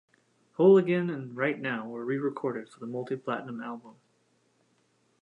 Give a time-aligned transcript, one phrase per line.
[0.53, 3.97] "Whole Again" and "Right Now" were re-recorded for the multi-platinum album.